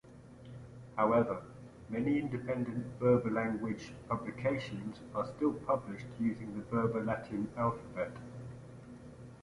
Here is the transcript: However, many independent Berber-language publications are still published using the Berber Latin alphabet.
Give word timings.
However, 0.95 1.43
many 1.87 2.17
independent 2.17 2.97
Berber-language 2.97 3.93
publications 4.09 4.99
are 5.13 5.27
still 5.27 5.53
published 5.53 6.07
using 6.19 6.55
the 6.55 6.63
Berber 6.65 7.03
Latin 7.03 7.47
alphabet. 7.55 8.11